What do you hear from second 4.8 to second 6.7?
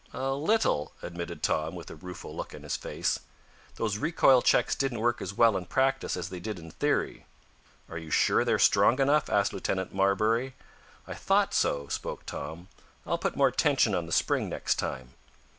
work as well in practice as they did